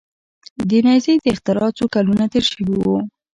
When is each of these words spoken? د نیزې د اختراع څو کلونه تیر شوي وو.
د 0.69 0.71
نیزې 0.85 1.13
د 1.23 1.25
اختراع 1.33 1.69
څو 1.77 1.85
کلونه 1.95 2.23
تیر 2.31 2.43
شوي 2.51 2.67
وو. 2.79 2.97